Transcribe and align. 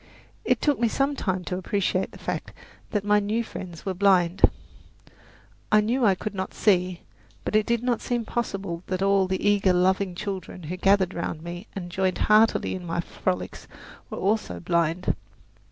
It 0.43 0.59
took 0.63 0.79
me 0.79 0.87
some 0.87 1.15
time 1.15 1.43
to 1.43 1.59
appreciate 1.59 2.09
the 2.11 2.17
fact 2.17 2.53
that 2.89 3.05
my 3.05 3.19
new 3.19 3.43
friends 3.43 3.85
were 3.85 3.93
blind. 3.93 4.41
I 5.71 5.79
knew 5.79 6.03
I 6.03 6.15
could 6.15 6.33
not 6.33 6.55
see; 6.55 7.01
but 7.45 7.55
it 7.55 7.67
did 7.67 7.83
not 7.83 8.01
seem 8.01 8.25
possible 8.25 8.81
that 8.87 9.03
all 9.03 9.27
the 9.27 9.47
eager, 9.47 9.73
loving 9.73 10.15
children 10.15 10.63
who 10.63 10.75
gathered 10.77 11.13
round 11.13 11.43
me 11.43 11.67
and 11.75 11.91
joined 11.91 12.17
heartily 12.17 12.73
in 12.73 12.83
my 12.83 12.99
frolics 12.99 13.67
were 14.09 14.17
also 14.17 14.59
blind. 14.59 15.13